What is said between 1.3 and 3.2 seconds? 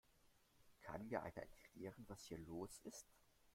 erklären, was hier los ist?